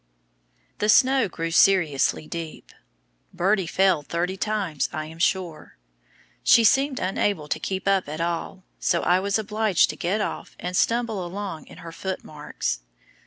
The 0.79 0.89
snow 0.89 1.27
grew 1.27 1.51
seriously 1.51 2.25
deep. 2.27 2.71
Birdie 3.35 3.67
fell 3.67 4.01
thirty 4.01 4.35
times, 4.35 4.89
I 4.91 5.05
am 5.05 5.19
sure. 5.19 5.77
She 6.43 6.63
seemed 6.63 6.99
unable 6.99 7.47
to 7.47 7.59
keep 7.59 7.87
up 7.87 8.09
at 8.09 8.19
all, 8.19 8.63
so 8.79 9.01
I 9.03 9.19
was 9.19 9.37
obliged 9.37 9.91
to 9.91 9.95
get 9.95 10.19
off 10.19 10.55
and 10.59 10.75
stumble 10.75 11.23
along 11.23 11.67
in 11.67 11.77
her 11.85 11.91
footmarks. 11.91 12.79